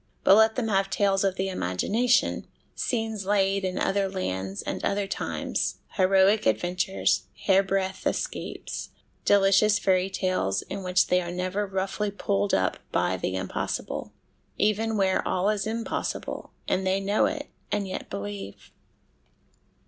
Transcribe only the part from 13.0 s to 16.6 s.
the impossible even where all is impossible,